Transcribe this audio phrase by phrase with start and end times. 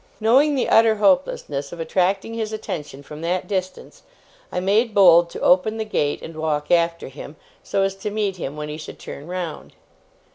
[0.19, 4.01] Knowing the utter hopelessness of attracting his attention from that distance,
[4.51, 8.37] I made bold to open the gate, and walk after him, so as to meet
[8.37, 9.73] him when he should turn round.